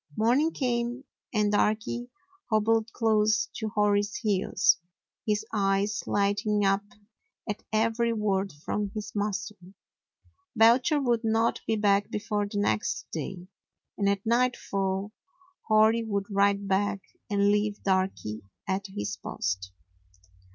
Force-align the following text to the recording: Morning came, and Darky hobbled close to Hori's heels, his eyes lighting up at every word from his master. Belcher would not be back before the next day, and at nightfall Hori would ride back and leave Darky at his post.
Morning 0.17 0.51
came, 0.51 1.03
and 1.31 1.51
Darky 1.51 2.09
hobbled 2.49 2.91
close 2.91 3.49
to 3.57 3.69
Hori's 3.69 4.15
heels, 4.15 4.77
his 5.27 5.45
eyes 5.53 6.01
lighting 6.07 6.65
up 6.65 6.81
at 7.47 7.61
every 7.71 8.11
word 8.11 8.51
from 8.51 8.89
his 8.95 9.11
master. 9.13 9.53
Belcher 10.55 10.99
would 10.99 11.23
not 11.23 11.61
be 11.67 11.75
back 11.75 12.09
before 12.09 12.47
the 12.47 12.57
next 12.57 13.05
day, 13.13 13.45
and 13.95 14.09
at 14.09 14.25
nightfall 14.25 15.11
Hori 15.67 16.01
would 16.03 16.25
ride 16.31 16.67
back 16.67 17.01
and 17.29 17.51
leave 17.51 17.83
Darky 17.83 18.41
at 18.67 18.87
his 18.87 19.17
post. 19.17 19.71